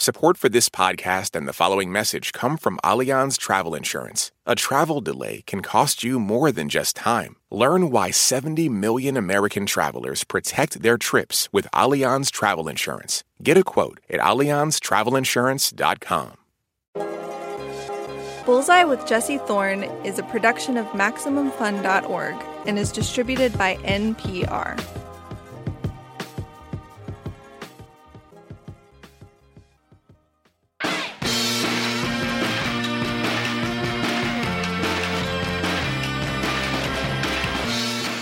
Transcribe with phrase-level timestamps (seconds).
[0.00, 4.32] Support for this podcast and the following message come from Allianz Travel Insurance.
[4.46, 7.36] A travel delay can cost you more than just time.
[7.50, 13.24] Learn why 70 million American travelers protect their trips with Allianz Travel Insurance.
[13.42, 16.36] Get a quote at AllianzTravelInsurance.com.
[18.46, 22.36] Bullseye with Jesse Thorn is a production of MaximumFun.org
[22.66, 24.82] and is distributed by NPR.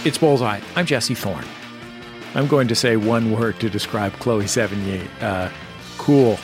[0.05, 0.61] It's Bullseye.
[0.77, 1.45] I'm Jesse Thorn.
[2.37, 5.05] I'm going to say one word to describe Chloe Sevigny.
[5.21, 5.51] Uh,
[5.99, 6.39] cool.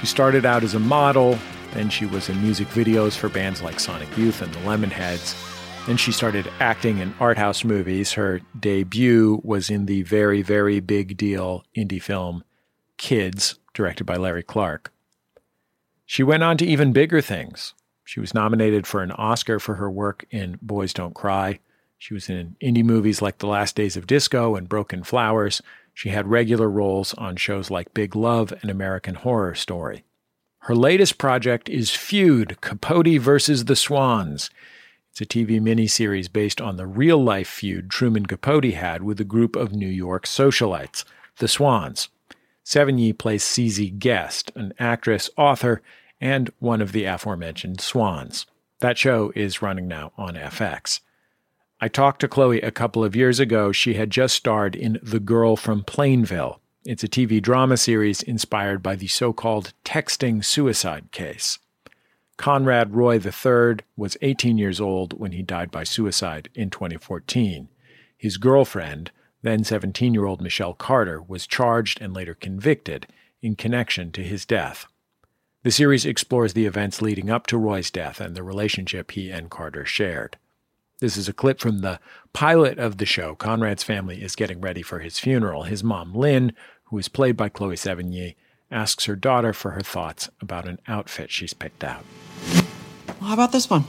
[0.00, 1.38] She started out as a model,
[1.74, 5.36] then she was in music videos for bands like Sonic Youth and the Lemonheads.
[5.86, 8.12] Then she started acting in art house movies.
[8.12, 12.42] Her debut was in the very, very big deal indie film
[12.96, 14.92] Kids, directed by Larry Clark.
[16.06, 17.74] She went on to even bigger things.
[18.02, 21.58] She was nominated for an Oscar for her work in Boys Don't Cry.
[22.02, 25.62] She was in indie movies like The Last Days of Disco and Broken Flowers.
[25.94, 30.02] She had regular roles on shows like Big Love and American Horror Story.
[30.62, 34.50] Her latest project is Feud Capote versus the Swans.
[35.12, 39.24] It's a TV miniseries based on the real life feud Truman Capote had with a
[39.24, 41.04] group of New York socialites,
[41.36, 42.08] the Swans.
[42.64, 45.80] Sevigny plays CZ Guest, an actress, author,
[46.20, 48.44] and one of the aforementioned Swans.
[48.80, 50.98] That show is running now on FX.
[51.82, 53.72] I talked to Chloe a couple of years ago.
[53.72, 56.60] She had just starred in The Girl from Plainville.
[56.84, 61.58] It's a TV drama series inspired by the so called texting suicide case.
[62.36, 67.68] Conrad Roy III was 18 years old when he died by suicide in 2014.
[68.16, 69.10] His girlfriend,
[69.42, 73.08] then 17 year old Michelle Carter, was charged and later convicted
[73.42, 74.86] in connection to his death.
[75.64, 79.50] The series explores the events leading up to Roy's death and the relationship he and
[79.50, 80.36] Carter shared.
[81.02, 81.98] This is a clip from the
[82.32, 83.34] pilot of the show.
[83.34, 85.64] Conrad's family is getting ready for his funeral.
[85.64, 86.52] His mom, Lynn,
[86.84, 88.36] who is played by Chloe Sevigny,
[88.70, 92.04] asks her daughter for her thoughts about an outfit she's picked out.
[93.20, 93.86] Well, how about this one?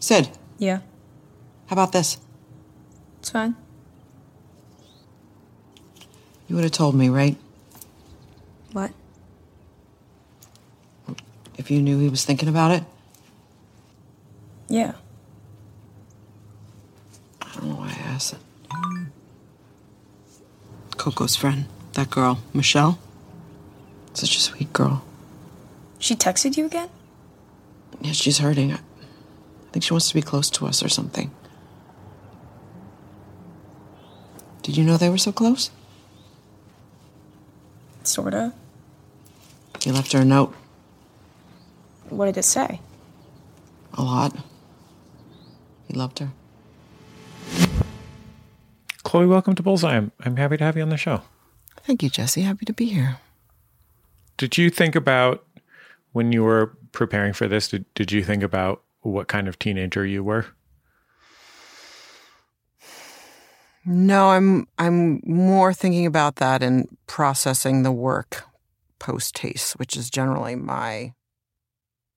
[0.00, 0.78] Sid, Yeah,
[1.68, 2.18] how about this?
[3.20, 3.54] it's fine.
[6.48, 7.36] You would have told me, right?
[8.72, 8.90] What?
[11.56, 12.82] If you knew he was thinking about it?
[14.68, 14.92] Yeah.
[17.42, 18.38] I don't know why I asked it.
[20.96, 22.98] Coco's friend, that girl, Michelle.
[24.12, 25.04] Such a sweet girl.
[25.98, 26.90] She texted you again?
[28.00, 28.72] Yeah, she's hurting.
[28.72, 28.78] I
[29.72, 31.30] think she wants to be close to us or something.
[34.62, 35.70] Did you know they were so close?
[38.02, 38.52] Sorta.
[39.80, 40.54] He left her a note.
[42.10, 42.80] What did it say?
[43.94, 44.36] A lot.
[45.88, 46.30] He loved her.
[49.02, 49.96] Chloe, welcome to Bullseye.
[49.96, 51.22] I'm, I'm happy to have you on the show.
[51.78, 52.42] Thank you, Jesse.
[52.42, 53.16] Happy to be here.
[54.36, 55.46] Did you think about
[56.12, 57.68] when you were preparing for this?
[57.68, 60.46] Did, did you think about what kind of teenager you were?
[63.86, 68.44] No, I'm I'm more thinking about that and processing the work
[68.98, 71.14] post haste, which is generally my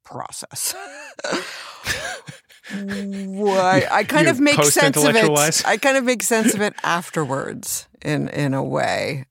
[0.03, 0.75] process.
[2.73, 5.63] Why I kind of make sense of it.
[5.65, 9.25] I kind of make sense of it afterwards in in a way,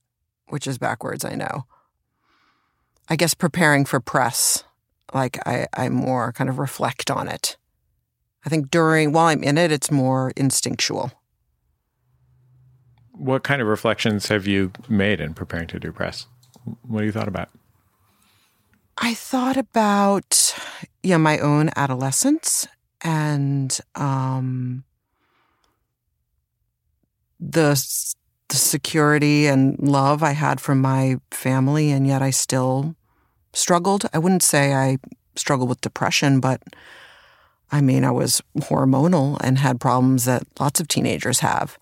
[0.49, 1.65] which is backwards, I know.
[3.09, 4.65] I guess preparing for press,
[5.13, 7.57] like I, I more kind of reflect on it.
[8.45, 11.13] I think during while I'm in it, it's more instinctual.
[13.13, 16.27] What kind of reflections have you made in preparing to do press?
[16.83, 17.51] What have you thought about?
[18.97, 20.55] I thought about
[21.03, 22.69] yeah my own adolescence
[23.03, 24.85] and um,
[27.39, 27.75] the
[28.49, 32.97] the security and love I had from my family, and yet I still
[33.53, 34.07] struggled.
[34.13, 34.99] I wouldn't say I
[35.37, 36.61] struggled with depression, but
[37.71, 41.79] I mean I was hormonal and had problems that lots of teenagers have.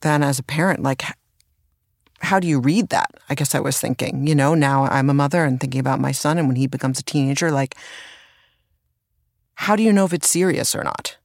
[0.00, 1.02] Then as a parent, like
[2.22, 3.10] how do you read that?
[3.28, 6.12] I guess I was thinking, you know, now I'm a mother and thinking about my
[6.12, 7.74] son and when he becomes a teenager, like,
[9.54, 11.16] how do you know if it's serious or not?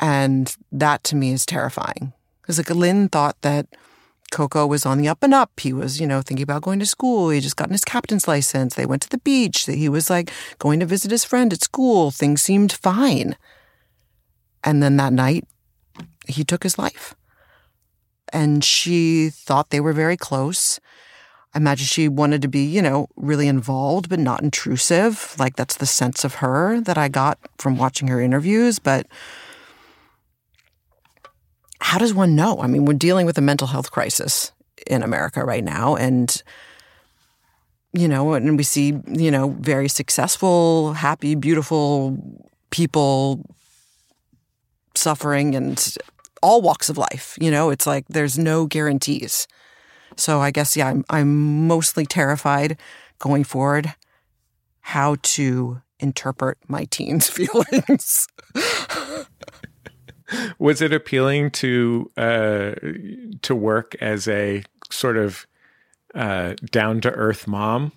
[0.00, 2.12] And that to me is terrifying.
[2.42, 3.66] Because like Lynn thought that
[4.30, 5.58] Coco was on the up and up.
[5.60, 7.30] He was, you know, thinking about going to school.
[7.30, 8.74] He just gotten his captain's license.
[8.74, 9.64] They went to the beach.
[9.66, 12.10] He was like going to visit his friend at school.
[12.10, 13.36] Things seemed fine.
[14.62, 15.44] And then that night,
[16.26, 17.14] he took his life
[18.32, 20.80] and she thought they were very close.
[21.54, 25.36] I imagine she wanted to be, you know, really involved, but not intrusive.
[25.38, 28.80] Like that's the sense of her that I got from watching her interviews.
[28.80, 29.06] But
[31.80, 32.58] how does one know?
[32.60, 34.50] I mean, we're dealing with a mental health crisis
[34.88, 35.94] in America right now.
[35.94, 36.42] And,
[37.92, 42.18] you know, and we see, you know, very successful, happy, beautiful
[42.70, 43.44] people
[44.96, 45.96] suffering and
[46.42, 47.38] all walks of life.
[47.40, 49.46] You know, it's like there's no guarantees.
[50.16, 52.78] So I guess, yeah, I'm, I'm mostly terrified
[53.18, 53.94] going forward
[54.80, 58.26] how to interpret my teens' feelings.
[60.58, 62.72] Was it appealing to uh,
[63.42, 65.46] to work as a sort of
[66.14, 67.92] uh, down to earth mom?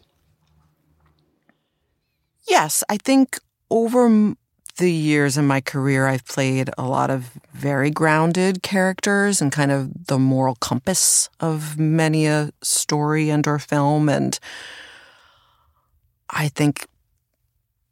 [2.47, 4.35] Yes, I think over
[4.77, 9.71] the years in my career, I've played a lot of very grounded characters and kind
[9.71, 14.09] of the moral compass of many a story and or film.
[14.09, 14.39] And
[16.29, 16.87] I think,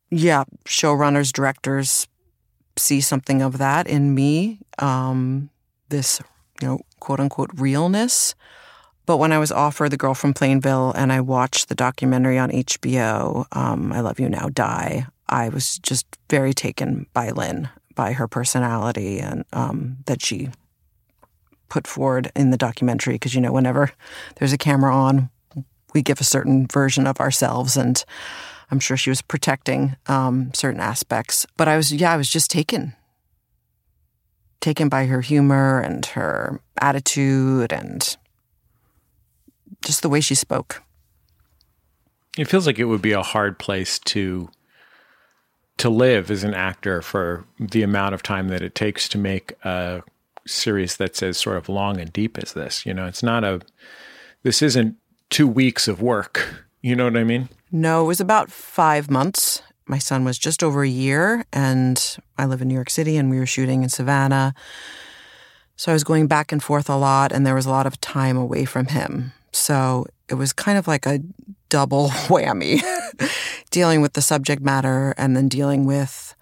[0.10, 2.08] yeah, showrunners, directors
[2.78, 4.60] see something of that in me.
[4.80, 5.50] Um,
[5.90, 6.22] this,
[6.62, 8.36] you know, quote unquote realness.
[9.06, 12.50] But when I was offered The Girl from Plainville and I watched the documentary on
[12.50, 18.14] HBO, um, I Love You Now Die, I was just very taken by Lynn, by
[18.14, 20.50] her personality, and um, that she
[21.70, 23.16] put forward in the documentary.
[23.16, 23.92] Because, you know, whenever
[24.36, 25.30] there's a camera on,
[25.94, 27.76] we give a certain version of ourselves.
[27.76, 28.04] And
[28.70, 31.46] I'm sure she was protecting um, certain aspects.
[31.58, 32.94] But I was, yeah, I was just taken.
[34.60, 38.18] Taken by her humor and her attitude and
[39.84, 40.84] just the way she spoke.
[42.38, 44.50] It feels like it would be a hard place to
[45.78, 49.54] to live as an actor for the amount of time that it takes to make
[49.64, 50.02] a
[50.48, 52.86] series that's as sort of long and deep as this.
[52.86, 53.62] You know, it's not a,
[54.44, 54.96] this isn't
[55.30, 56.66] two weeks of work.
[56.82, 57.50] You know what I mean?
[57.72, 59.62] No, it was about five months.
[59.88, 63.30] My son was just over a year, and I live in New York City, and
[63.30, 64.54] we were shooting in Savannah.
[65.76, 68.00] So I was going back and forth a lot, and there was a lot of
[68.02, 69.34] time away from him.
[69.52, 71.20] So it was kind of like a
[71.70, 72.82] double whammy
[73.70, 76.36] dealing with the subject matter and then dealing with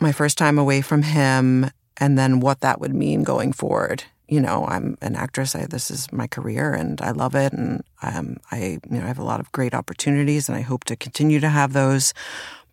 [0.00, 4.04] my first time away from him and then what that would mean going forward.
[4.28, 5.56] You know, I'm an actress.
[5.56, 7.52] I, this is my career, and I love it.
[7.54, 10.84] And um, I, you know, I have a lot of great opportunities, and I hope
[10.84, 12.12] to continue to have those.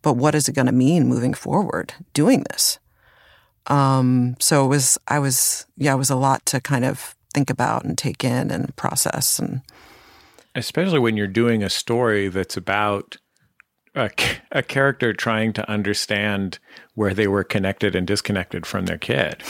[0.02, 2.78] But what is it going to mean moving forward doing this?
[3.68, 4.98] Um, so it was.
[5.08, 5.66] I was.
[5.78, 9.38] Yeah, it was a lot to kind of think about and take in and process
[9.38, 9.60] and
[10.54, 13.18] especially when you're doing a story that's about
[13.94, 14.10] a,
[14.50, 16.58] a character trying to understand
[16.94, 19.42] where they were connected and disconnected from their kid.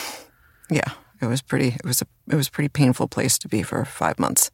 [0.68, 1.68] Yeah, it was pretty.
[1.68, 2.06] It was a.
[2.28, 4.50] It was a pretty painful place to be for five months.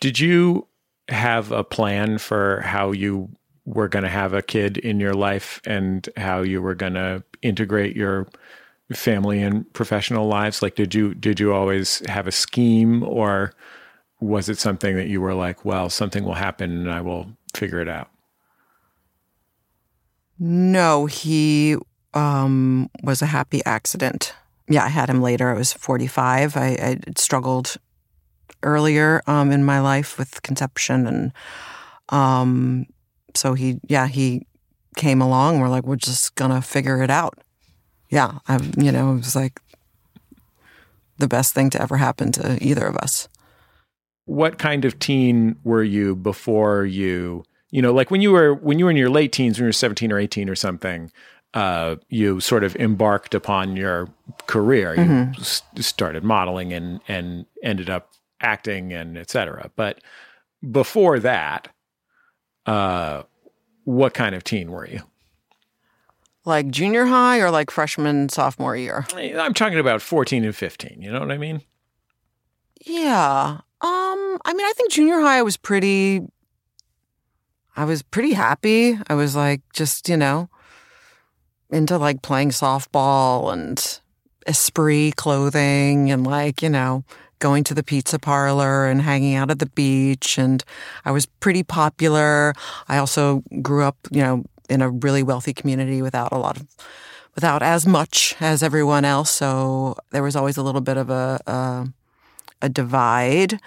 [0.00, 0.68] Did you
[1.08, 3.30] have a plan for how you
[3.64, 7.24] were going to have a kid in your life and how you were going to
[7.40, 8.26] integrate your
[8.92, 10.62] family and professional lives?
[10.62, 13.52] Like, did you did you always have a scheme or?
[14.20, 17.80] was it something that you were like, well, something will happen and I will figure
[17.80, 18.10] it out?
[20.38, 21.76] No, he
[22.14, 24.34] um, was a happy accident.
[24.68, 25.50] Yeah, I had him later.
[25.50, 26.56] I was 45.
[26.56, 27.76] I, I struggled
[28.62, 31.06] earlier um, in my life with conception.
[31.06, 31.32] And
[32.08, 32.86] um,
[33.34, 34.46] so he, yeah, he
[34.96, 35.60] came along.
[35.60, 37.38] We're like, we're just going to figure it out.
[38.10, 39.60] Yeah, I'm, you know, it was like
[41.18, 43.28] the best thing to ever happen to either of us.
[44.24, 48.78] What kind of teen were you before you you know like when you were when
[48.78, 51.10] you were in your late teens when you were 17 or 18 or something
[51.54, 54.06] uh, you sort of embarked upon your
[54.46, 54.94] career.
[54.94, 55.40] You mm-hmm.
[55.40, 58.10] s- started modeling and and ended up
[58.40, 60.00] acting and etc but
[60.70, 61.68] before that
[62.66, 63.22] uh,
[63.84, 65.02] what kind of teen were you
[66.48, 71.12] like junior high or like freshman sophomore year i'm talking about 14 and 15 you
[71.12, 71.62] know what i mean
[72.84, 76.22] yeah um, I mean, I think junior high I was pretty
[77.76, 78.98] I was pretty happy.
[79.08, 80.50] I was like just, you know,
[81.70, 84.00] into like playing softball and
[84.48, 87.04] esprit clothing and like, you know,
[87.38, 90.64] going to the pizza parlor and hanging out at the beach and
[91.04, 92.52] I was pretty popular.
[92.88, 96.66] I also grew up, you know, in a really wealthy community without a lot of
[97.34, 101.40] without as much as everyone else, so there was always a little bit of a,
[101.46, 101.88] a
[102.62, 103.60] a divide.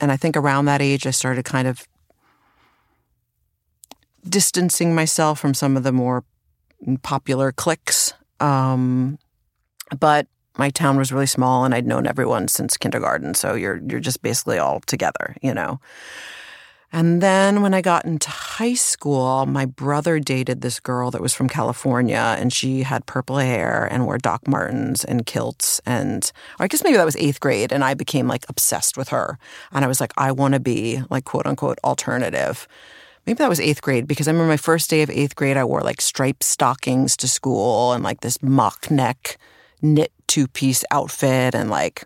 [0.00, 1.86] And I think around that age, I started kind of
[4.28, 6.24] distancing myself from some of the more
[7.02, 8.12] popular cliques.
[8.38, 9.18] Um,
[9.98, 13.34] but my town was really small and I'd known everyone since kindergarten.
[13.34, 15.80] So you're you're just basically all together, you know.
[16.92, 21.32] And then when I got into high school, my brother dated this girl that was
[21.32, 25.80] from California and she had purple hair and wore Doc Martens and kilts.
[25.86, 27.72] And I guess maybe that was eighth grade.
[27.72, 29.38] And I became like obsessed with her.
[29.70, 32.66] And I was like, I want to be like quote unquote alternative.
[33.24, 35.64] Maybe that was eighth grade because I remember my first day of eighth grade, I
[35.64, 39.38] wore like striped stockings to school and like this mock neck
[39.82, 42.04] knit two piece outfit and like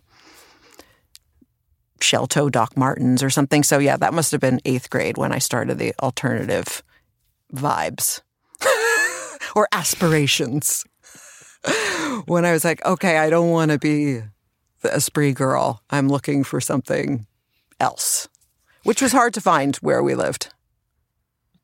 [2.01, 3.63] shell toe Doc Martens or something.
[3.63, 6.83] So yeah, that must have been eighth grade when I started the alternative
[7.53, 8.21] vibes
[9.55, 10.85] or aspirations.
[12.27, 14.21] when I was like, okay, I don't want to be
[14.83, 15.83] the Esprit girl.
[15.91, 17.27] I'm looking for something
[17.81, 18.29] else,
[18.83, 20.53] which was hard to find where we lived.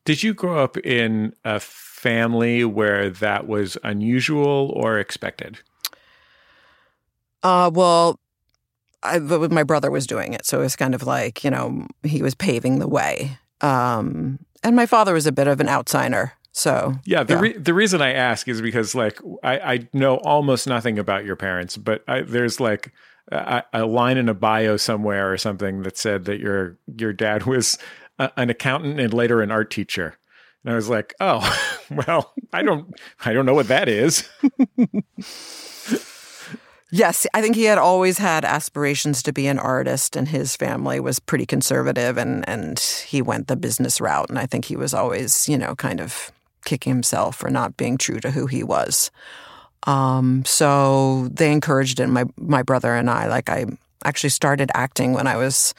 [0.05, 5.61] Did you grow up in a family where that was unusual or expected?
[7.43, 8.20] Uh, well,
[9.02, 12.23] I, my brother was doing it, so it was kind of like you know he
[12.23, 13.38] was paving the way.
[13.61, 17.23] Um, and my father was a bit of an outsider, so yeah.
[17.23, 17.40] The yeah.
[17.40, 21.37] Re- the reason I ask is because like I, I know almost nothing about your
[21.37, 22.92] parents, but I, there's like
[23.30, 27.45] a, a, line in a bio somewhere or something that said that your your dad
[27.45, 27.78] was
[28.19, 30.16] a, an accountant and later an art teacher.
[30.62, 31.40] And I was like, oh,
[32.07, 34.28] well, I don't, I don't know what that is.
[36.92, 40.99] Yes, I think he had always had aspirations to be an artist, and his family
[40.99, 44.28] was pretty conservative, and and he went the business route.
[44.28, 46.32] And I think he was always, you know, kind of
[46.64, 49.11] kicking himself for not being true to who he was.
[49.87, 52.09] Um, so they encouraged it.
[52.09, 53.66] My my brother and I, like I
[54.04, 55.75] actually started acting when I was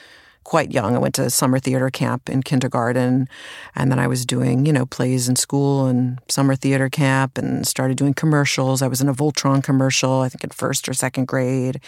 [0.51, 0.98] quite young.
[0.98, 3.29] I went to summer theater camp in kindergarten,
[3.74, 7.65] and then I was doing, you know, plays in school and summer theater camp and
[7.65, 8.81] started doing commercials.
[8.81, 11.79] I was in a Voltron commercial, I think in first or second grade,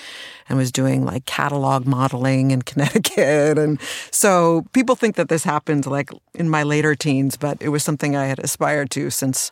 [0.47, 3.57] and was doing like catalog modeling in Connecticut.
[3.57, 7.83] And so people think that this happened like in my later teens, but it was
[7.83, 9.51] something I had aspired to since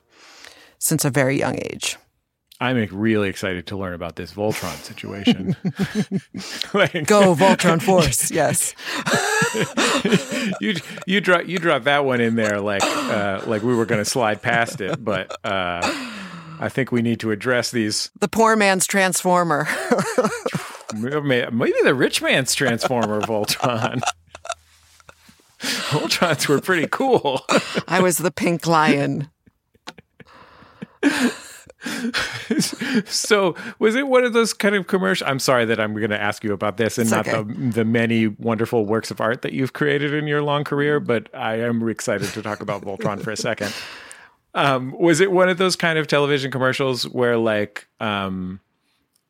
[0.80, 1.98] since a very young age.
[2.62, 5.56] I'm really excited to learn about this Voltron situation.
[6.76, 8.76] like, Go Voltron Force, yes.
[10.62, 10.76] you
[11.08, 14.10] you drop you drop that one in there like uh, like we were going to
[14.10, 15.82] slide past it, but uh,
[16.60, 18.12] I think we need to address these.
[18.20, 19.68] The poor man's transformer.
[20.94, 24.02] Maybe the rich man's transformer, Voltron.
[25.60, 27.44] Voltrons were pretty cool.
[27.88, 29.32] I was the pink lion.
[33.06, 36.22] so was it one of those kind of commercial i'm sorry that i'm going to
[36.22, 37.42] ask you about this and it's not okay.
[37.42, 41.28] the, the many wonderful works of art that you've created in your long career but
[41.34, 43.74] i am excited to talk about voltron for a second
[44.54, 48.60] um, was it one of those kind of television commercials where like um,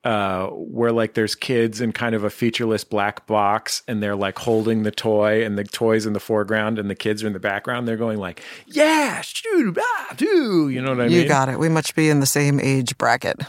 [0.03, 4.39] uh, where like there's kids in kind of a featureless black box and they're like
[4.39, 7.39] holding the toy and the toys in the foreground and the kids are in the
[7.39, 7.87] background.
[7.87, 10.69] They're going like, yeah, shoot, ah, do.
[10.69, 11.21] You know what I mean?
[11.21, 11.59] You got it.
[11.59, 13.41] We must be in the same age bracket.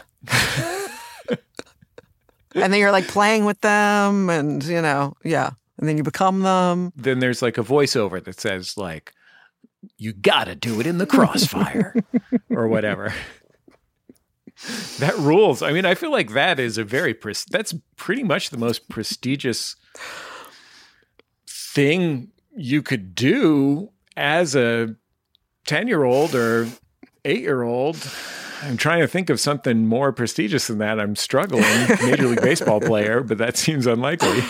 [2.55, 5.51] and then you're like playing with them and, you know, yeah.
[5.79, 6.93] And then you become them.
[6.95, 9.11] Then there's like a voiceover that says like,
[9.97, 11.95] you gotta do it in the crossfire
[12.49, 13.13] or whatever
[14.99, 15.61] that rules.
[15.61, 17.15] I mean, I feel like that is a very
[17.49, 19.75] that's pretty much the most prestigious
[21.47, 24.95] thing you could do as a
[25.67, 26.67] 10-year-old or
[27.25, 27.97] 8-year-old.
[28.61, 30.99] I'm trying to think of something more prestigious than that.
[30.99, 31.63] I'm struggling.
[32.03, 34.41] Major League Baseball player, but that seems unlikely.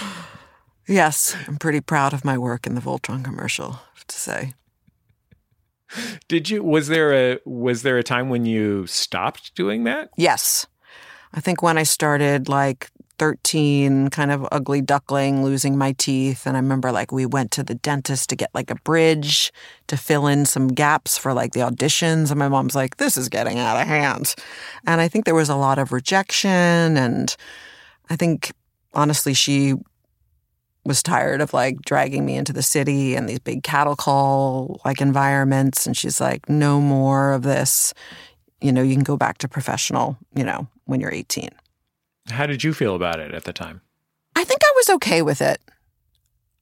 [0.87, 4.53] Yes, I'm pretty proud of my work in the Voltron commercial, to say.
[6.27, 10.09] Did you was there a was there a time when you stopped doing that?
[10.17, 10.65] Yes.
[11.33, 16.45] I think when I started like 13, kind of ugly duckling, losing my teeth.
[16.45, 19.51] And I remember like we went to the dentist to get like a bridge
[19.87, 22.31] to fill in some gaps for like the auditions.
[22.31, 24.35] And my mom's like, this is getting out of hand.
[24.85, 26.97] And I think there was a lot of rejection.
[26.97, 27.35] And
[28.09, 28.51] I think
[28.93, 29.75] honestly, she
[30.85, 35.01] was tired of like dragging me into the city and these big cattle call like
[35.01, 35.87] environments.
[35.87, 37.93] And she's like, no more of this.
[38.61, 41.49] You know, you can go back to professional, you know, when you're 18.
[42.29, 43.81] How did you feel about it at the time?
[44.35, 45.61] I think I was okay with it.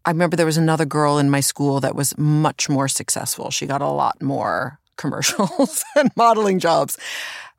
[0.03, 3.51] I remember there was another girl in my school that was much more successful.
[3.51, 6.97] She got a lot more commercials and modeling jobs,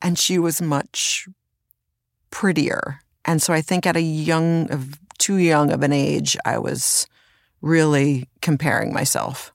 [0.01, 1.29] and she was much
[2.31, 2.99] prettier.
[3.25, 4.69] And so I think at a young,
[5.23, 7.07] too young of an age, I was
[7.61, 9.53] really comparing myself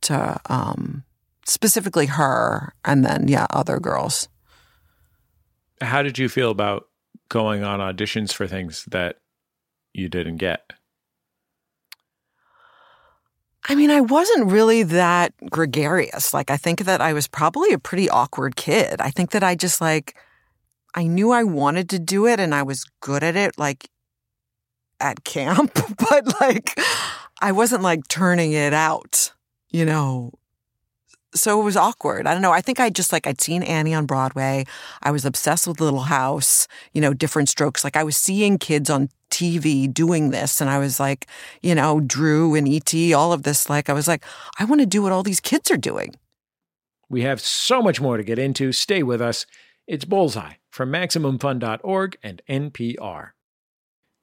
[0.00, 1.04] to um,
[1.46, 4.28] specifically her and then, yeah, other girls.
[5.82, 6.88] How did you feel about
[7.28, 9.16] going on auditions for things that
[9.92, 10.72] you didn't get?
[13.68, 16.32] I mean, I wasn't really that gregarious.
[16.32, 19.02] Like, I think that I was probably a pretty awkward kid.
[19.02, 20.16] I think that I just like,
[20.94, 23.90] I knew I wanted to do it and I was good at it, like
[25.00, 26.78] at camp, but like,
[27.40, 29.32] I wasn't like turning it out,
[29.70, 30.32] you know.
[31.34, 32.26] So it was awkward.
[32.26, 32.52] I don't know.
[32.52, 34.64] I think I just like, I'd seen Annie on Broadway.
[35.02, 37.84] I was obsessed with Little House, you know, different strokes.
[37.84, 40.60] Like, I was seeing kids on TV doing this.
[40.60, 41.26] And I was like,
[41.62, 43.68] you know, Drew and E.T., all of this.
[43.68, 44.24] Like, I was like,
[44.58, 46.14] I want to do what all these kids are doing.
[47.10, 48.72] We have so much more to get into.
[48.72, 49.46] Stay with us.
[49.86, 53.30] It's Bullseye from MaximumFun.org and NPR.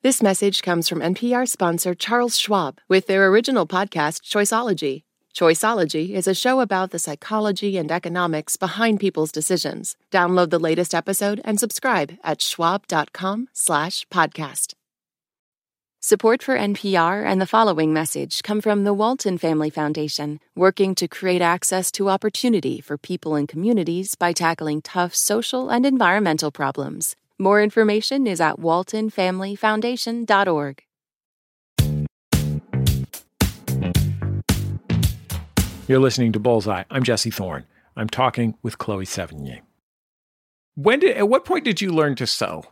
[0.00, 5.02] This message comes from NPR sponsor Charles Schwab with their original podcast Choiceology.
[5.34, 9.96] Choiceology is a show about the psychology and economics behind people's decisions.
[10.12, 14.74] Download the latest episode and subscribe at schwab.com/podcast.
[16.00, 21.08] Support for NPR and the following message come from the Walton Family Foundation, working to
[21.08, 27.16] create access to opportunity for people and communities by tackling tough social and environmental problems.
[27.40, 30.82] More information is at waltonfamilyfoundation.org.
[35.86, 36.82] You're listening to Bullseye.
[36.90, 37.64] I'm Jesse Thorn.
[37.96, 39.60] I'm talking with Chloe Sevigny.
[40.74, 42.64] When did at what point did you learn to sew?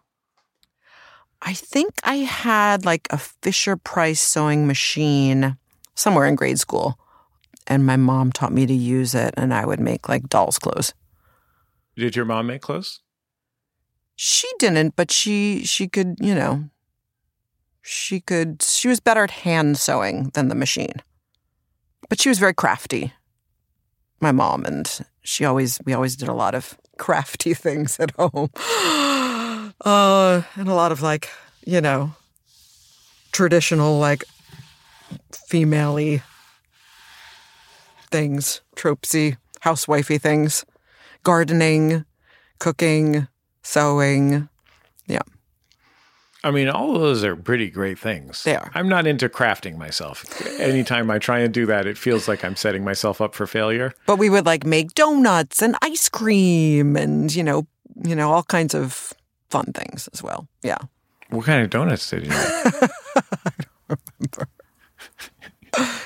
[1.41, 5.57] I think I had like a Fisher Price sewing machine
[5.95, 6.99] somewhere in grade school.
[7.69, 10.93] And my mom taught me to use it, and I would make like dolls' clothes.
[11.97, 13.01] Did your mom make clothes?
[14.17, 16.71] She didn't, but she she could, you know,
[17.83, 21.03] she could she was better at hand sewing than the machine.
[22.09, 23.13] But she was very crafty.
[24.21, 24.91] My mom and
[25.23, 28.51] she always we always did a lot of crafty things at home.
[29.85, 31.29] Uh and a lot of like,
[31.67, 32.15] you know,
[33.31, 34.25] traditional like
[35.33, 36.21] female
[38.11, 40.65] things, tropesy, housewifey things,
[41.25, 42.07] gardening,
[42.59, 43.29] cooking,
[43.67, 44.49] sewing.
[45.07, 45.23] Yeah.
[46.45, 48.45] I mean, all of those are pretty great things.
[48.45, 48.71] They are.
[48.75, 50.25] I'm not into crafting myself.
[50.61, 53.93] Anytime I try and do that, it feels like I'm setting myself up for failure.
[54.07, 57.67] But we would like make donuts and ice cream and, you know,
[58.05, 59.13] you know, all kinds of
[59.51, 60.47] fun things as well.
[60.63, 60.79] Yeah.
[61.31, 62.39] What kind of donuts did you make?
[62.39, 63.53] I
[63.89, 64.49] don't remember.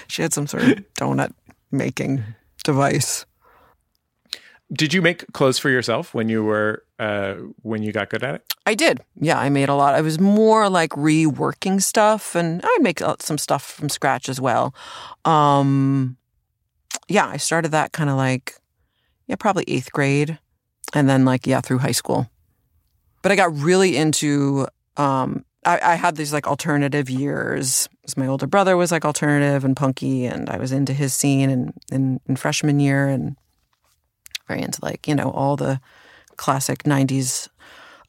[0.09, 1.35] she had some sort of donut
[1.71, 2.25] making
[2.65, 3.27] device.
[4.73, 8.37] Did you make clothes for yourself when you were uh, when you got good at
[8.37, 8.55] it?
[8.67, 9.01] I did.
[9.21, 9.95] Yeah, I made a lot.
[9.95, 14.75] I was more like reworking stuff, and I'd make some stuff from scratch as well.
[15.25, 16.17] Um,
[17.09, 18.55] yeah, I started that kind of like
[19.27, 20.39] yeah, probably eighth grade,
[20.95, 22.29] and then like yeah, through high school.
[23.23, 24.67] But I got really into.
[24.97, 27.89] Um, I, I had these like alternative years.
[28.17, 31.51] My older brother was like alternative and punky, and I was into his scene
[31.93, 33.37] and in freshman year, and
[34.59, 35.81] into like you know all the
[36.37, 37.49] classic 90s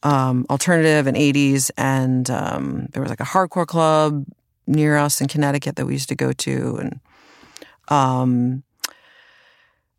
[0.03, 4.25] um, alternative and 80s and um, there was like a hardcore club
[4.65, 6.99] near us in connecticut that we used to go to and
[7.89, 8.63] um,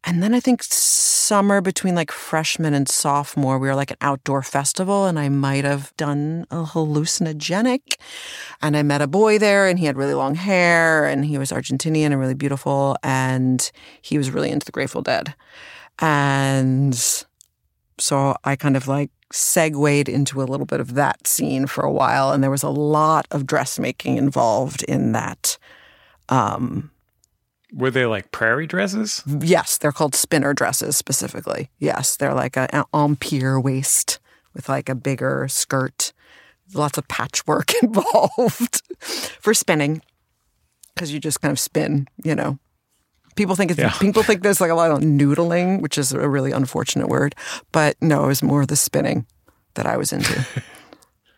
[0.05, 4.43] and then i think summer between like freshman and sophomore we were like an outdoor
[4.43, 7.95] festival and i might have done a hallucinogenic
[8.61, 11.53] and i met a boy there and he had really long hair and he was
[11.53, 15.35] argentinian and really beautiful and he was really into the grateful dead
[15.99, 16.95] and
[17.99, 21.93] so I kind of like segued into a little bit of that scene for a
[21.93, 22.33] while.
[22.33, 25.57] And there was a lot of dressmaking involved in that.
[26.29, 26.91] Um,
[27.73, 29.23] Were they like prairie dresses?
[29.41, 31.71] yes, they're called spinner dresses specifically.
[31.79, 34.19] Yes, they're like a, an empire waist
[34.55, 36.13] with like a bigger skirt.
[36.75, 40.03] lots of patchwork involved for spinning
[40.95, 42.59] because you just kind of spin, you know.
[43.37, 43.93] People think it's, Yeah.
[43.99, 47.35] people think there's like a lot of noodling, which is a really unfortunate word,
[47.73, 49.27] but no, it was more the spinning
[49.75, 50.47] that I was into.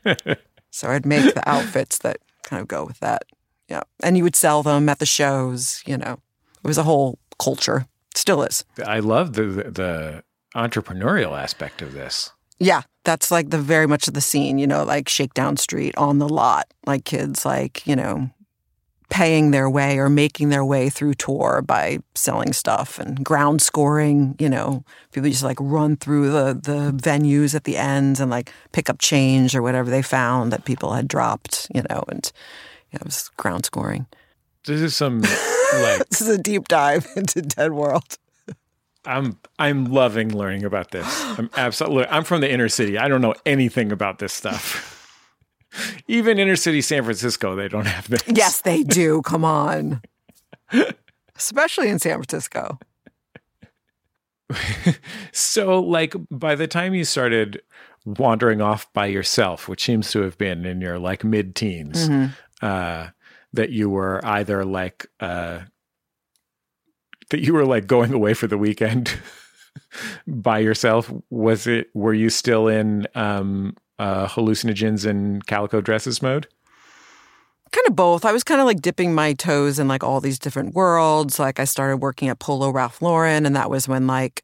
[0.71, 3.23] so I'd make the outfits that kind of go with that.
[3.69, 5.83] Yeah, and you would sell them at the shows.
[5.87, 6.19] You know,
[6.63, 7.87] it was a whole culture.
[8.15, 8.65] Still is.
[8.87, 12.31] I love the, the the entrepreneurial aspect of this.
[12.61, 16.19] Yeah, that's like the very much of the scene, you know, like Shakedown Street on
[16.19, 18.31] the lot, like kids like, you know,
[19.11, 24.35] paying their way or making their way through tour by selling stuff and ground scoring,
[24.38, 28.53] you know, people just like run through the the venues at the ends and like
[28.73, 32.33] pick up change or whatever they found that people had dropped, you know, and
[32.93, 34.07] yeah, it was ground scoring.
[34.64, 35.21] This is some
[35.73, 38.19] like This is a deep dive into Dead World.
[39.05, 41.07] I'm I'm loving learning about this.
[41.38, 42.99] I'm absolutely I'm from the inner city.
[42.99, 44.94] I don't know anything about this stuff.
[46.07, 48.23] Even inner city San Francisco, they don't have this.
[48.27, 49.23] Yes, they do.
[49.23, 50.03] Come on.
[51.37, 52.79] Especially in San Francisco.
[55.33, 57.63] So, like, by the time you started
[58.05, 62.09] wandering off by yourself, which seems to have been in your like mid teens,
[62.63, 63.09] uh,
[63.53, 65.61] that you were either like, uh,
[67.31, 69.19] that you were like going away for the weekend
[70.27, 71.11] by yourself.
[71.31, 76.49] Was it, were you still in um, uh, hallucinogens and calico dresses mode?
[77.75, 78.25] kind of both.
[78.25, 81.39] I was kind of like dipping my toes in like all these different worlds.
[81.39, 84.43] Like I started working at Polo Ralph Lauren, and that was when like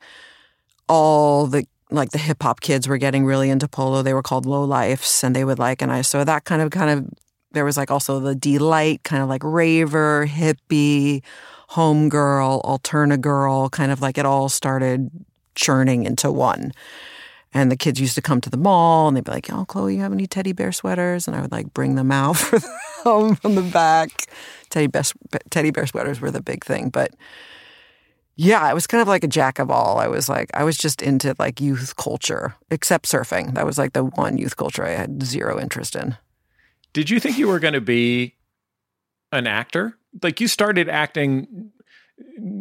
[0.88, 4.02] all the like the hip hop kids were getting really into polo.
[4.02, 6.70] They were called low lifes, and they would like, and I so that kind of
[6.70, 7.08] kind of
[7.52, 11.22] there was like also the delight kind of like raver, hippie,
[11.70, 15.10] homegirl, alterna girl, kind of like it all started
[15.54, 16.72] churning into one.
[17.52, 19.96] And the kids used to come to the mall and they'd be like, Oh, Chloe,
[19.96, 21.26] you have any teddy bear sweaters?
[21.26, 24.26] And I would like bring them out for them from the back.
[24.70, 25.02] Teddy bear,
[25.50, 26.90] teddy bear sweaters were the big thing.
[26.90, 27.14] But
[28.36, 29.98] yeah, I was kind of like a jack of all.
[29.98, 33.54] I was like, I was just into like youth culture, except surfing.
[33.54, 36.16] That was like the one youth culture I had zero interest in.
[36.92, 38.36] Did you think you were going to be
[39.30, 39.98] an actor?
[40.22, 41.70] Like you started acting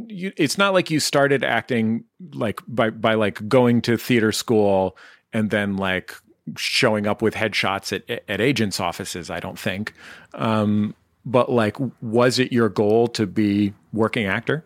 [0.07, 4.97] you, it's not like you started acting like by by like going to theater school
[5.33, 6.13] and then like
[6.57, 9.93] showing up with headshots at at agents offices, I don't think.
[10.33, 10.95] Um
[11.25, 14.65] but like was it your goal to be working actor?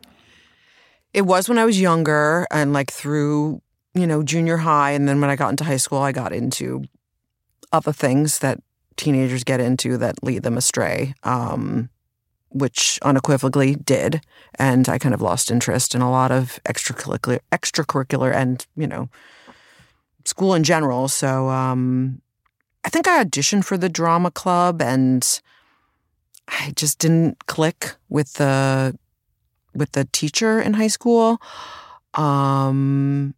[1.14, 3.62] It was when I was younger and like through,
[3.94, 6.84] you know, junior high and then when I got into high school I got into
[7.72, 8.60] other things that
[8.96, 11.14] teenagers get into that lead them astray.
[11.24, 11.90] Um
[12.54, 14.22] which unequivocally did,
[14.56, 19.10] and I kind of lost interest in a lot of extracurricular, extracurricular, and you know,
[20.24, 21.08] school in general.
[21.08, 22.22] So um,
[22.86, 25.42] I think I auditioned for the drama club, and
[26.48, 28.98] I just didn't click with the
[29.74, 31.42] with the teacher in high school.
[32.14, 33.34] Um,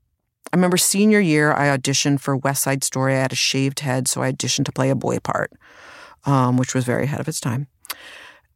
[0.51, 3.15] I remember senior year, I auditioned for West Side Story.
[3.15, 5.53] I had a shaved head, so I auditioned to play a boy part,
[6.25, 7.67] um, which was very ahead of its time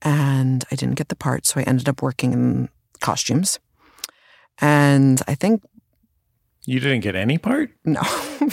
[0.01, 3.59] and I didn't get the part, so I ended up working in costumes.
[4.62, 5.63] And I think
[6.65, 7.71] You didn't get any part?
[7.85, 8.01] no,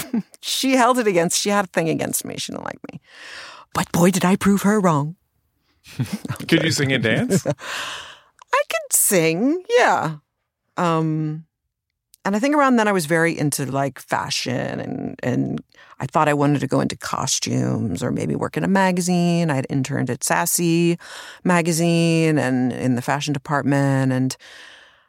[0.40, 1.40] she held it against.
[1.40, 2.36] She had a thing against me.
[2.38, 3.00] She didn't like me,
[3.74, 5.16] but boy, did I prove her wrong.
[6.48, 7.46] Could you sing and dance?
[8.52, 10.16] I could sing, yeah.
[10.76, 11.44] Um,
[12.26, 15.62] and I think around then I was very into like fashion and and
[16.00, 19.48] I thought I wanted to go into costumes or maybe work in a magazine.
[19.48, 20.98] I had interned at Sassy
[21.44, 24.36] magazine and in the fashion department and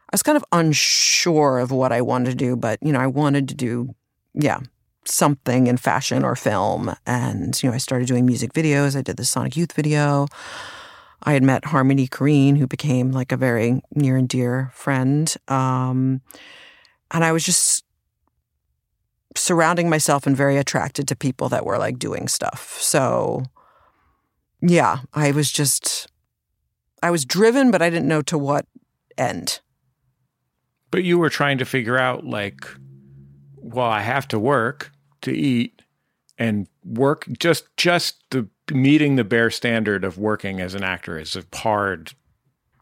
[0.09, 3.07] I was kind of unsure of what I wanted to do, but you know, I
[3.07, 3.95] wanted to do
[4.35, 4.59] yeah,
[5.03, 8.95] something in fashion or film and you know, I started doing music videos.
[8.95, 10.27] I did the Sonic Youth video.
[11.23, 15.33] I had met Harmony Korine, who became like a very near and dear friend.
[15.47, 16.21] Um,
[17.11, 17.83] and I was just
[19.35, 22.77] surrounding myself and very attracted to people that were like doing stuff.
[22.79, 23.43] So,
[24.61, 26.07] yeah, I was just,
[27.03, 28.65] I was driven, but I didn't know to what
[29.17, 29.59] end.
[30.89, 32.65] But you were trying to figure out like
[33.73, 34.91] well, I have to work
[35.21, 35.81] to eat
[36.37, 41.35] and work just just the meeting the bare standard of working as an actor is
[41.35, 42.13] a hard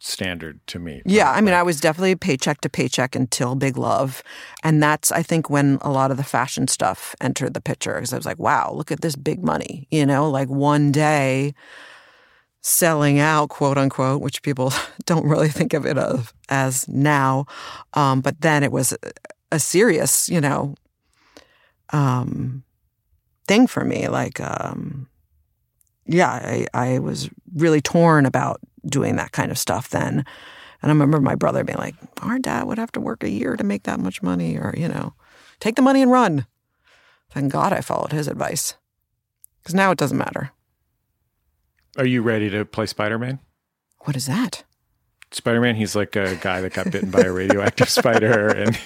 [0.06, 1.02] standard to me.
[1.06, 4.24] Yeah, I mean, I was definitely paycheck to paycheck until Big Love.
[4.64, 7.96] And that's, I think, when a lot of the fashion stuff entered the picture.
[7.96, 9.88] Because I was like, wow, look at this big money.
[9.92, 11.54] You know, like one day
[12.62, 14.74] selling out, quote unquote, which people
[15.06, 17.46] don't really think of it of, as now.
[17.94, 18.96] Um, but then it was
[19.52, 20.76] a serious, you know,
[21.92, 22.64] um,
[23.48, 24.08] thing for me.
[24.08, 25.08] Like, um,
[26.08, 30.26] yeah, I, I was really torn about doing that kind of stuff then.
[30.82, 33.56] And I remember my brother being like, our dad would have to work a year
[33.56, 35.14] to make that much money, or, you know,
[35.60, 36.46] take the money and run.
[37.32, 38.76] Thank God I followed his advice.
[39.62, 40.52] Because now it doesn't matter.
[41.98, 43.40] Are you ready to play Spider Man?
[44.02, 44.64] What is that?
[45.32, 48.80] Spider Man, he's like a guy that got bitten by a radioactive spider and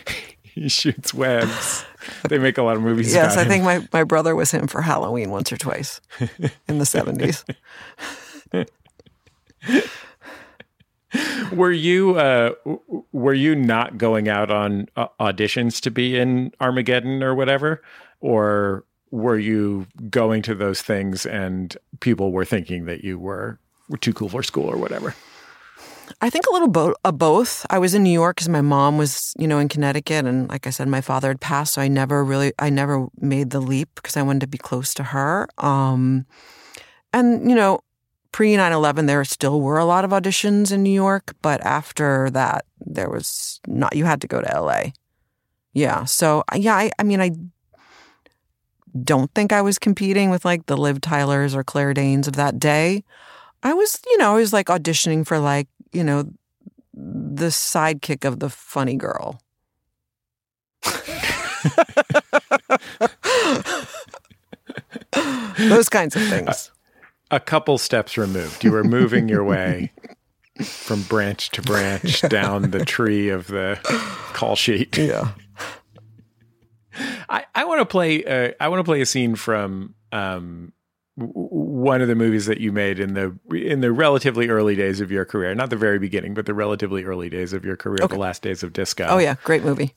[0.42, 1.84] he shoots webs.
[2.28, 3.12] They make a lot of movies.
[3.12, 6.00] Yes, I think my, my brother was him for Halloween once or twice
[6.68, 7.44] in the 70s.
[11.52, 12.52] Were you uh,
[13.12, 17.82] were you not going out on uh, auditions to be in Armageddon or whatever,
[18.20, 23.98] or were you going to those things and people were thinking that you were, were
[23.98, 25.14] too cool for school or whatever?
[26.20, 27.64] I think a little bo- of both.
[27.68, 30.66] I was in New York because my mom was, you know, in Connecticut, and like
[30.66, 33.90] I said, my father had passed, so I never really, I never made the leap
[33.94, 35.48] because I wanted to be close to her.
[35.58, 36.26] Um,
[37.12, 37.80] and you know,
[38.32, 42.64] pre 9-11, there still were a lot of auditions in New York, but after that,
[42.84, 43.94] there was not.
[43.94, 44.92] You had to go to L.A.
[45.72, 47.30] Yeah, so yeah, I, I mean, I
[49.04, 52.58] don't think I was competing with like the Liv Tylers or Claire Danes of that
[52.58, 53.04] day.
[53.62, 56.30] I was, you know, I was like auditioning for like, you know,
[56.92, 59.40] the sidekick of the funny girl.
[65.58, 66.70] Those kinds of things.
[67.32, 69.90] A couple steps removed, you were moving your way
[70.62, 73.78] from branch to branch down the tree of the
[74.34, 74.96] call sheet.
[74.98, 75.32] Yeah.
[77.28, 78.22] I, I want to play.
[78.24, 80.72] Uh, I want to play a scene from um,
[81.16, 85.10] one of the movies that you made in the in the relatively early days of
[85.10, 88.18] your career, not the very beginning, but the relatively early days of your career, the
[88.18, 89.06] last days of disco.
[89.08, 89.94] Oh yeah, great movie.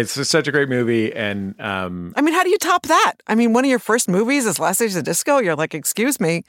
[0.00, 3.14] It's just such a great movie, and um, I mean, how do you top that?
[3.26, 5.38] I mean, one of your first movies is Last Days of Disco.
[5.38, 6.44] You're like, excuse me,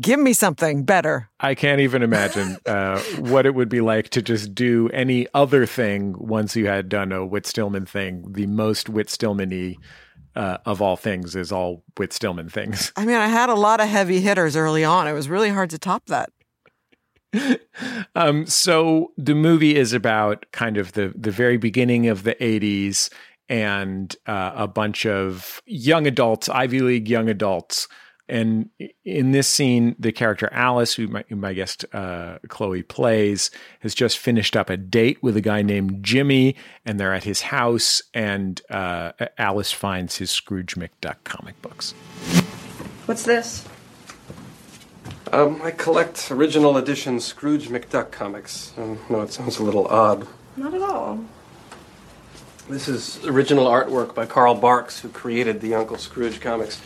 [0.00, 1.28] give me something better.
[1.40, 5.66] I can't even imagine uh, what it would be like to just do any other
[5.66, 8.24] thing once you had done a Whit Stillman thing.
[8.32, 9.76] The most Whit Stillman-y
[10.36, 12.92] uh, of all things is all Whit Stillman things.
[12.96, 15.08] I mean, I had a lot of heavy hitters early on.
[15.08, 16.30] It was really hard to top that.
[18.14, 23.08] Um, so the movie is about kind of the the very beginning of the '80s
[23.48, 27.86] and uh, a bunch of young adults, Ivy League young adults.
[28.28, 28.70] And
[29.04, 34.18] in this scene, the character Alice, who my, my guest uh, Chloe plays, has just
[34.18, 38.02] finished up a date with a guy named Jimmy, and they're at his house.
[38.12, 41.92] And uh, Alice finds his Scrooge McDuck comic books.
[43.06, 43.66] What's this?
[45.32, 48.72] Um, I collect original edition Scrooge McDuck comics.
[48.78, 50.26] Um, no, it sounds a little odd.
[50.56, 51.22] Not at all.
[52.68, 56.80] This is original artwork by Carl Barks, who created the Uncle Scrooge comics.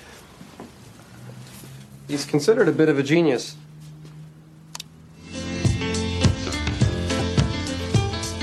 [2.09, 3.57] He's considered a bit of a genius.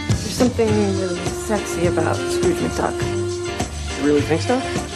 [0.07, 3.99] There's something really sexy about Scrooge McDuck.
[3.99, 4.88] You really think so?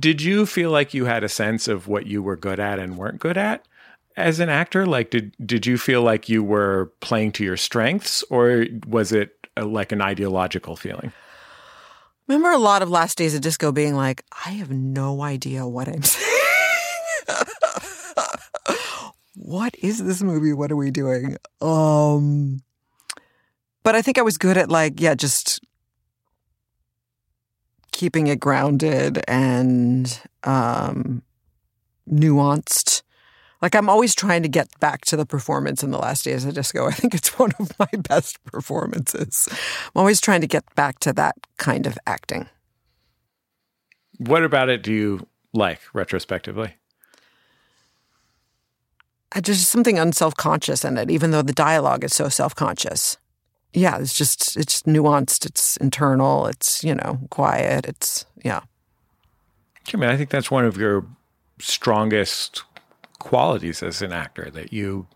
[0.00, 2.96] Did you feel like you had a sense of what you were good at and
[2.96, 3.64] weren't good at
[4.16, 8.22] as an actor like did did you feel like you were playing to your strengths
[8.30, 11.12] or was it a, like an ideological feeling
[12.30, 15.88] Remember a lot of Last Days of Disco being like, I have no idea what
[15.88, 16.30] I'm saying.
[19.34, 20.52] what is this movie?
[20.52, 21.38] What are we doing?
[21.60, 22.62] Um
[23.82, 25.60] but I think I was good at like, yeah, just
[28.00, 31.22] keeping it grounded and um
[32.10, 33.02] nuanced.
[33.60, 36.54] Like I'm always trying to get back to the performance in the last days of
[36.54, 36.86] disco.
[36.92, 39.46] I think it's one of my best performances.
[39.50, 42.48] I'm always trying to get back to that kind of acting.
[44.30, 46.70] what about it do you like retrospectively
[49.34, 53.19] There's just something unself-conscious in it, even though the dialogue is so self-conscious.
[53.72, 55.46] Yeah, it's just it's nuanced.
[55.46, 56.46] It's internal.
[56.46, 57.86] It's you know quiet.
[57.86, 58.60] It's yeah.
[59.92, 61.04] i mean i think that's one of your
[61.58, 62.62] strongest
[63.18, 65.06] qualities as an actor that you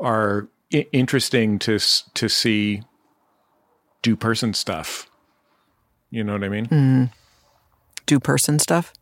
[0.00, 2.82] are I- interesting to s- to see
[4.02, 5.08] do person stuff
[6.10, 7.10] you know what i mean mm.
[8.06, 8.92] Do person stuff.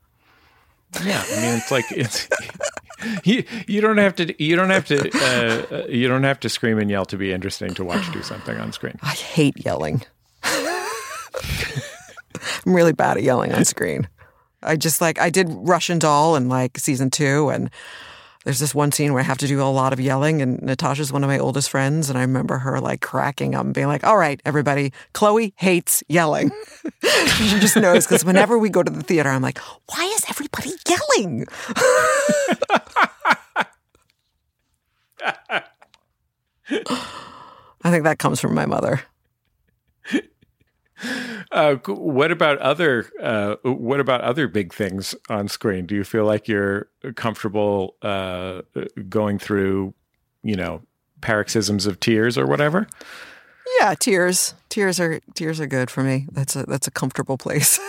[1.02, 2.28] Yeah, I mean it's like it's
[3.24, 6.48] you, you don't have to you don't have to uh, uh, you don't have to
[6.48, 8.98] scream and yell to be interesting to watch do something on screen.
[9.02, 10.02] I hate yelling.
[10.42, 10.84] I'm
[12.66, 14.08] really bad at yelling on screen.
[14.62, 17.70] I just like I did Russian Doll in like season two, and
[18.44, 21.12] there's this one scene where I have to do a lot of yelling, and Natasha's
[21.12, 24.04] one of my oldest friends, and I remember her like cracking up and being like,
[24.04, 26.50] "All right, everybody, Chloe hates yelling."
[27.36, 30.70] she just knows because whenever we go to the theater, I'm like, "Why is everybody
[30.88, 31.46] yelling?"
[37.82, 39.02] I think that comes from my mother.
[41.52, 45.86] Uh, what about other uh, what about other big things on screen?
[45.86, 48.62] Do you feel like you're comfortable uh,
[49.08, 49.94] going through,
[50.42, 50.82] you know,
[51.20, 52.86] paroxysms of tears or whatever?
[53.78, 54.54] Yeah, tears.
[54.68, 56.26] Tears are tears are good for me.
[56.30, 57.80] That's a that's a comfortable place.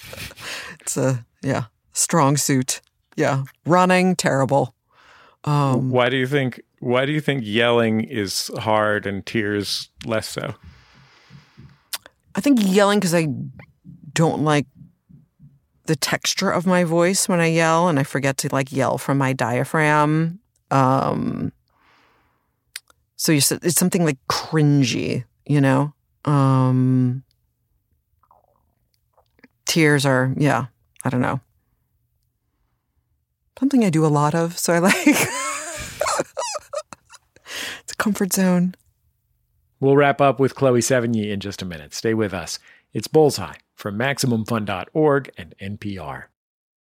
[0.80, 2.80] it's a yeah strong suit.
[3.16, 4.74] Yeah, running terrible.
[5.44, 10.28] Um, why do you think why do you think yelling is hard and tears less
[10.28, 10.54] so?
[12.34, 13.28] I think yelling because I
[14.12, 14.66] don't like
[15.84, 19.18] the texture of my voice when I yell, and I forget to like yell from
[19.18, 20.40] my diaphragm.
[20.70, 21.52] Um,
[23.16, 25.92] so you said it's something like cringy, you know.
[26.24, 27.24] Um,
[29.66, 30.66] tears are yeah,
[31.04, 31.40] I don't know,
[33.58, 34.58] something I do a lot of.
[34.58, 35.26] So I like it's
[37.92, 38.74] a comfort zone.
[39.80, 41.94] We'll wrap up with Chloe Sevigny in just a minute.
[41.94, 42.58] Stay with us.
[42.92, 46.24] It's Bullseye from MaximumFun.org and NPR.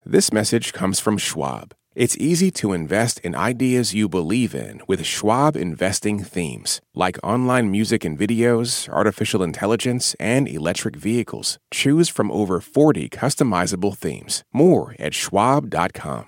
[0.06, 1.74] This message comes from Schwab.
[1.96, 7.72] It's easy to invest in ideas you believe in with Schwab investing themes, like online
[7.72, 11.58] music and videos, artificial intelligence, and electric vehicles.
[11.72, 14.44] Choose from over 40 customizable themes.
[14.54, 16.26] More at schwab.com.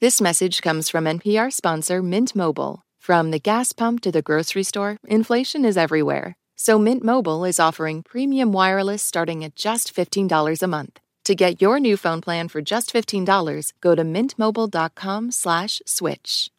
[0.00, 2.83] This message comes from NPR sponsor Mint Mobile.
[3.04, 6.36] From the gas pump to the grocery store, inflation is everywhere.
[6.56, 11.00] So Mint Mobile is offering premium wireless starting at just $15 a month.
[11.24, 16.50] To get your new phone plan for just $15, go to mintmobile.com/switch.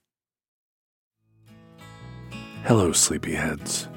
[2.64, 3.88] Hello sleepyheads.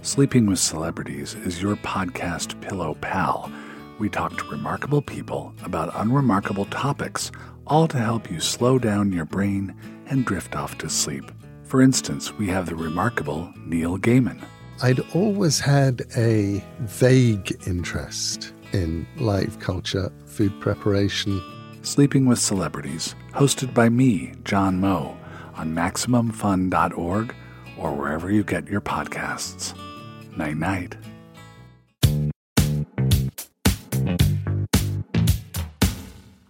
[0.00, 3.52] Sleeping with Celebrities is your podcast pillow pal.
[3.98, 7.30] We talk to remarkable people about unremarkable topics,
[7.66, 9.74] all to help you slow down your brain
[10.06, 11.30] and drift off to sleep.
[11.68, 14.42] For instance, we have the remarkable Neil Gaiman.
[14.82, 21.42] I'd always had a vague interest in live culture, food preparation.
[21.82, 25.14] Sleeping with Celebrities, hosted by me, John Moe,
[25.56, 27.34] on MaximumFun.org
[27.76, 29.76] or wherever you get your podcasts.
[30.38, 30.96] Night night.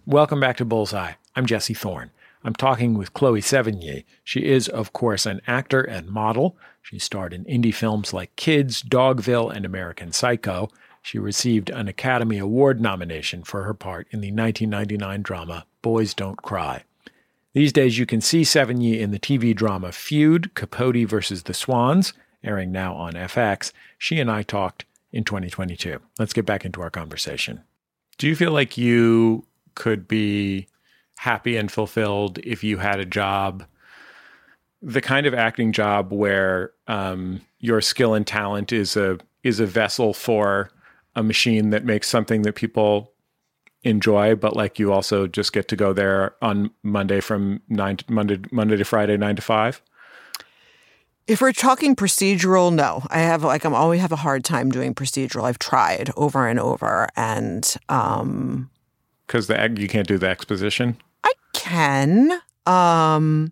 [0.05, 1.13] Welcome back to Bullseye.
[1.35, 2.11] I'm Jesse Thorn.
[2.43, 4.05] I'm talking with Chloe Sevigny.
[4.23, 6.57] She is, of course, an actor and model.
[6.81, 10.69] She starred in indie films like Kids, Dogville, and American Psycho.
[11.01, 16.41] She received an Academy Award nomination for her part in the 1999 drama Boys Don't
[16.41, 16.83] Cry.
[17.53, 22.13] These days, you can see Sevigny in the TV drama Feud, Capote versus the Swans,
[22.43, 23.73] airing now on FX.
[23.97, 25.99] She and I talked in 2022.
[26.17, 27.63] Let's get back into our conversation.
[28.17, 30.67] Do you feel like you could be
[31.19, 33.65] happy and fulfilled if you had a job,
[34.81, 39.65] the kind of acting job where um, your skill and talent is a is a
[39.65, 40.69] vessel for
[41.17, 43.11] a machine that makes something that people
[43.83, 48.05] enjoy, but like you also just get to go there on Monday from nine to,
[48.09, 49.81] Monday Monday to Friday nine to five.
[51.27, 53.03] If we're talking procedural, no.
[53.09, 55.43] I have like I'm always have a hard time doing procedural.
[55.43, 58.69] I've tried over and over, and um,
[59.27, 60.95] because the you can't do the exposition
[61.59, 62.41] can.
[62.65, 63.51] Um,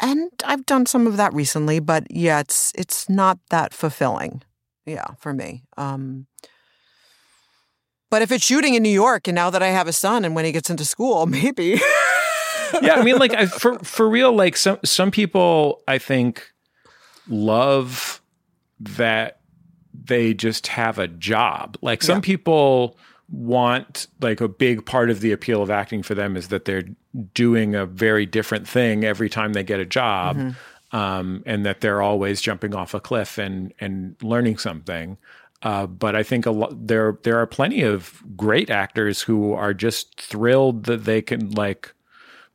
[0.00, 4.42] and I've done some of that recently, but yeah, it's it's not that fulfilling.
[4.84, 5.62] Yeah, for me.
[5.78, 6.26] Um,
[8.10, 10.34] but if it's shooting in New York, and now that I have a son, and
[10.34, 11.80] when he gets into school, maybe.
[12.82, 16.52] yeah, I mean, like I, for for real, like some some people, I think,
[17.26, 18.20] love
[18.78, 19.40] that
[19.94, 21.78] they just have a job.
[21.80, 22.22] Like some yeah.
[22.22, 22.98] people
[23.30, 26.84] want like a big part of the appeal of acting for them is that they're
[27.32, 30.96] doing a very different thing every time they get a job mm-hmm.
[30.96, 35.16] um, and that they're always jumping off a cliff and and learning something.
[35.62, 39.72] Uh, but I think a lot there there are plenty of great actors who are
[39.72, 41.94] just thrilled that they can like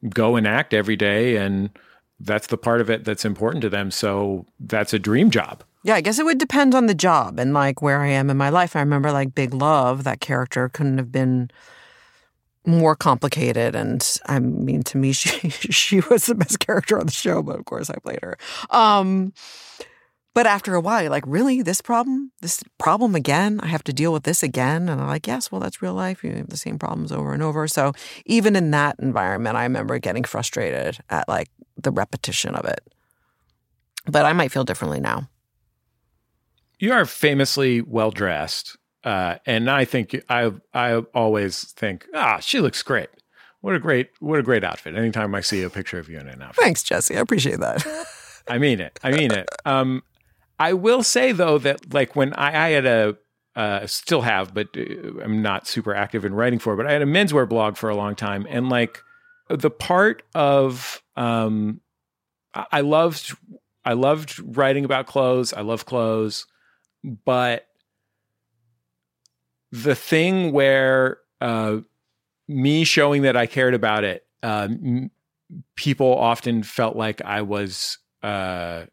[0.10, 1.72] go and act every day and
[2.22, 3.90] that's the part of it that's important to them.
[3.92, 7.54] So that's a dream job yeah, I guess it would depend on the job and
[7.54, 8.76] like where I am in my life.
[8.76, 11.50] I remember like Big Love, that character couldn't have been
[12.66, 17.12] more complicated and I mean to me she she was the best character on the
[17.12, 18.38] show, but of course I played her.
[18.70, 19.34] Um
[20.36, 23.60] But after a while, like, really, this problem, this problem again?
[23.62, 24.88] I have to deal with this again?
[24.88, 26.24] And I'm like, yes, well, that's real life.
[26.24, 27.68] You have the same problems over and over.
[27.68, 27.94] So
[28.26, 31.50] even in that environment, I remember getting frustrated at like
[31.82, 32.80] the repetition of it.
[34.06, 35.30] But I might feel differently now.
[36.80, 42.60] You are famously well dressed, uh, and I think I I always think, ah, she
[42.62, 43.10] looks great.
[43.62, 44.96] What a great what a great outfit.
[44.96, 46.64] Anytime I see a picture of you in an outfit.
[46.64, 47.18] Thanks, Jesse.
[47.18, 47.86] I appreciate that.
[48.48, 49.00] I mean it.
[49.04, 49.50] I mean it.
[49.66, 50.04] Um,
[50.58, 53.18] I will say though that like when I, I had a
[53.56, 56.78] uh, still have, but uh, I'm not super active in writing for.
[56.78, 59.02] But I had a menswear blog for a long time, and like
[59.50, 61.82] the part of um,
[62.54, 63.36] I loved
[63.84, 65.52] I loved writing about clothes.
[65.54, 66.46] I love clothes,
[67.04, 67.68] but
[69.72, 71.78] the thing where uh,
[72.48, 75.12] me showing that I cared about it, uh, m-
[75.76, 78.86] people often felt like I was uh,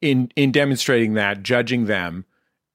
[0.00, 2.24] in in demonstrating that, judging them,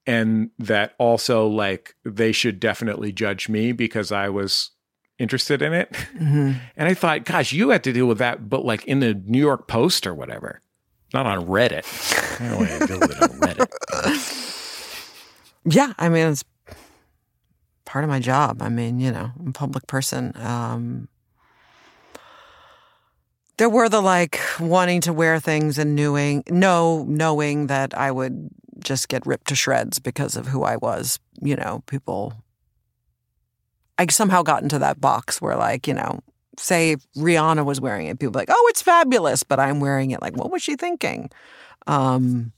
[0.06, 4.72] and that also like they should definitely judge me because I was
[5.18, 5.92] interested in it.
[5.92, 6.54] Mm-hmm.
[6.76, 9.40] And I thought, gosh, you had to deal with that, but like in the New
[9.40, 10.62] York Post or whatever,
[11.14, 11.86] not on Reddit.
[12.42, 14.38] I don't want to deal with it on Reddit.
[15.64, 16.44] Yeah, I mean it's
[17.86, 18.62] part of my job.
[18.62, 20.34] I mean, you know, I'm a public person.
[20.38, 21.08] Um,
[23.58, 28.50] there were the like wanting to wear things and knowing, no, knowing that I would
[28.80, 31.20] just get ripped to shreds because of who I was.
[31.42, 32.34] You know, people.
[33.98, 36.22] I somehow got into that box where, like, you know,
[36.62, 40.22] say Rihanna was wearing it, people like, oh, it's fabulous, but I'm wearing it.
[40.22, 41.30] Like, what was she thinking?
[41.88, 42.54] Um,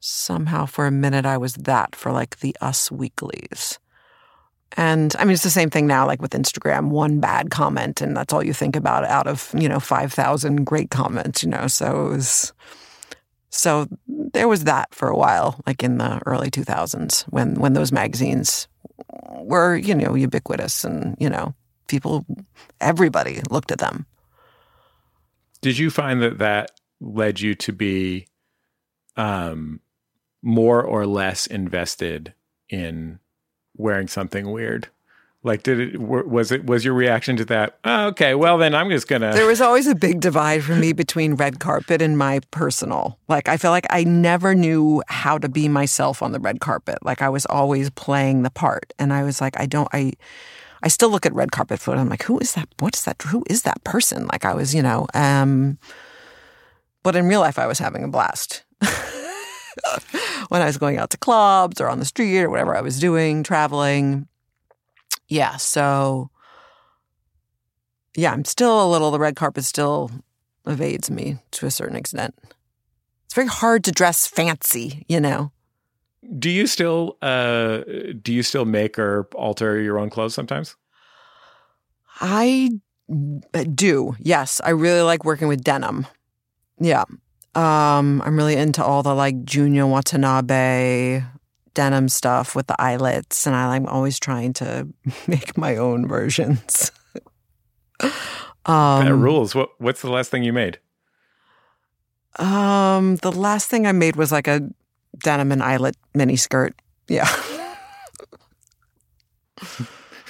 [0.00, 3.78] somehow, for a minute, I was that for like the Us Weeklies.
[4.76, 8.16] And I mean, it's the same thing now, like with Instagram, one bad comment, and
[8.16, 11.66] that's all you think about out of, you know, 5,000 great comments, you know.
[11.68, 12.52] So it was,
[13.50, 17.92] so there was that for a while, like in the early 2000s when, when those
[17.92, 18.68] magazines
[19.40, 21.54] were, you know, ubiquitous and, you know,
[21.88, 22.24] people,
[22.80, 24.06] everybody looked at them.
[25.60, 26.70] Did you find that that
[27.00, 28.28] led you to be
[29.16, 29.80] um,
[30.42, 32.32] more or less invested
[32.68, 33.18] in
[33.76, 34.88] wearing something weird?
[35.44, 37.78] Like, did it was it was your reaction to that?
[37.84, 39.32] Oh, okay, well then I'm just gonna.
[39.32, 43.18] There was always a big divide for me between red carpet and my personal.
[43.28, 46.98] Like, I feel like I never knew how to be myself on the red carpet.
[47.02, 50.14] Like, I was always playing the part, and I was like, I don't, I.
[50.82, 52.00] I still look at red carpet photos.
[52.00, 52.68] I'm like, who is that?
[52.78, 53.20] What is that?
[53.22, 54.26] Who is that person?
[54.26, 55.06] Like I was, you know.
[55.14, 55.78] Um,
[57.02, 58.64] but in real life, I was having a blast.
[60.48, 63.00] when I was going out to clubs or on the street or whatever I was
[63.00, 64.28] doing, traveling.
[65.28, 66.30] Yeah, so
[68.16, 70.10] yeah, I'm still a little, the red carpet still
[70.66, 72.34] evades me to a certain extent.
[73.26, 75.52] It's very hard to dress fancy, you know.
[76.38, 77.82] Do you still uh
[78.20, 80.76] do you still make or alter your own clothes sometimes?
[82.20, 82.70] I
[83.74, 84.16] do.
[84.18, 86.06] Yes, I really like working with denim.
[86.80, 87.04] Yeah.
[87.54, 91.22] Um, I'm really into all the like Junya Watanabe
[91.74, 94.88] denim stuff with the eyelets, and I, am always trying to
[95.26, 96.92] make my own versions.
[98.00, 99.54] um, that rules.
[99.54, 100.78] What What's the last thing you made?
[102.38, 104.68] Um, the last thing I made was like a
[105.22, 106.74] denim and eyelet mini skirt.
[107.08, 107.28] Yeah.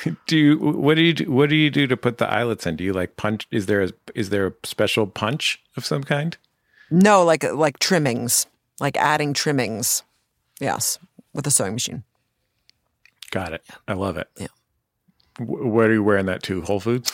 [0.27, 2.77] do you what do you do, what do you do to put the eyelets in?
[2.77, 3.47] Do you like punch?
[3.51, 6.37] Is there a is there a special punch of some kind?
[6.91, 8.47] No, like like trimmings,
[8.81, 10.03] like adding trimmings.
[10.61, 10.99] Yes,
[11.33, 12.05] with a sewing machine.
[13.31, 13.63] Got it.
[13.87, 14.29] I love it.
[14.39, 14.47] Yeah.
[15.39, 16.63] W- where are you wearing that to?
[16.63, 17.13] Whole Foods?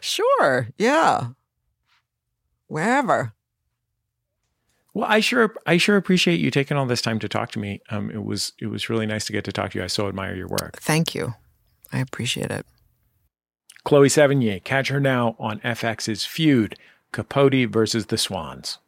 [0.00, 0.68] sure.
[0.76, 1.28] Yeah.
[2.66, 3.32] Wherever.
[4.92, 7.80] Well, I sure I sure appreciate you taking all this time to talk to me.
[7.90, 9.84] Um, it was it was really nice to get to talk to you.
[9.84, 10.78] I so admire your work.
[10.80, 11.34] Thank you.
[11.92, 12.66] I appreciate it.
[13.84, 16.76] Chloe Sevigny, catch her now on FX's Feud.
[17.12, 18.78] Capote versus the Swans.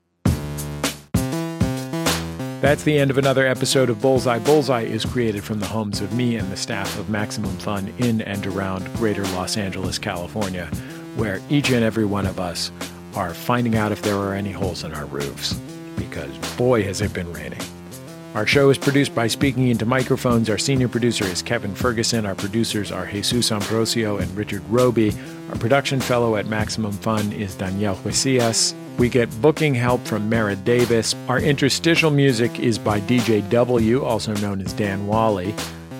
[2.62, 4.38] That's the end of another episode of Bullseye.
[4.38, 8.22] Bullseye is created from the homes of me and the staff of Maximum Fun in
[8.22, 10.66] and around greater Los Angeles, California,
[11.16, 12.70] where each and every one of us
[13.16, 15.60] are finding out if there are any holes in our roofs.
[15.96, 17.60] Because boy, has it been raining.
[18.34, 20.48] Our show is produced by Speaking Into Microphones.
[20.48, 22.24] Our senior producer is Kevin Ferguson.
[22.24, 25.12] Our producers are Jesus Ambrosio and Richard Roby.
[25.50, 28.74] Our production fellow at Maximum Fun is Danielle Huesias.
[28.96, 31.14] We get booking help from Mara Davis.
[31.28, 35.54] Our interstitial music is by DJ W, also known as Dan Wally.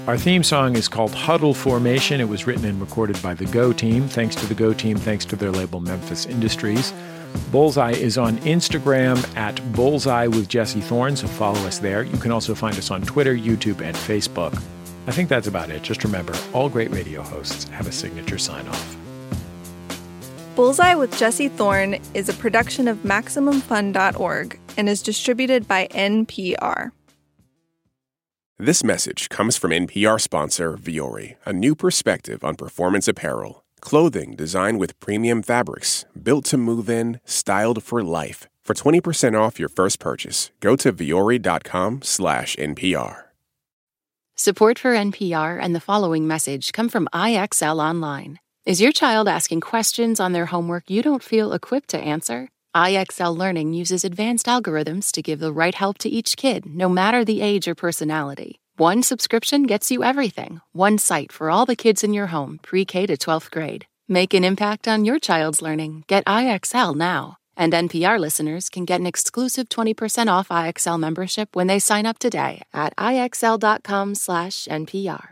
[0.07, 2.21] Our theme song is called Huddle Formation.
[2.21, 4.09] It was written and recorded by the Go Team.
[4.09, 6.93] Thanks to the Go Team, thanks to their label Memphis Industries.
[7.51, 12.03] Bullseye is on Instagram at Bullseye with Jesse Thorn, so follow us there.
[12.03, 14.55] You can also find us on Twitter, YouTube, and Facebook.
[15.07, 15.83] I think that's about it.
[15.83, 18.97] Just remember, all great radio hosts have a signature sign off.
[20.55, 26.93] Bullseye with Jesse Thorn is a production of MaximumFun.org and is distributed by NPR.
[28.59, 33.62] This message comes from NPR sponsor Vuori, a new perspective on performance apparel.
[33.83, 38.49] Clothing designed with premium fabrics, built to move in, styled for life.
[38.65, 43.25] For 20% off your first purchase, go to vuori.com slash NPR.
[44.37, 48.39] Support for NPR and the following message come from IXL Online.
[48.65, 52.49] Is your child asking questions on their homework you don't feel equipped to answer?
[52.75, 57.25] IXL Learning uses advanced algorithms to give the right help to each kid, no matter
[57.25, 58.62] the age or personality.
[58.77, 60.63] One subscription gets you everything.
[60.73, 63.85] One site for all the kids in your home, pre K to 12th grade.
[64.09, 66.05] Make an impact on your child's learning.
[66.07, 67.37] Get IXL now.
[67.55, 72.19] And NPR listeners can get an exclusive 20% off IXL membership when they sign up
[72.19, 75.32] today at IXL.com/NPR.